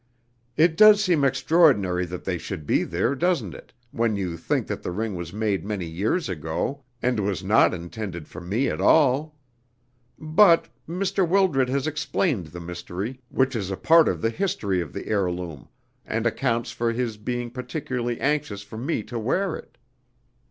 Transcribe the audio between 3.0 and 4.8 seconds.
doesn't it, when you think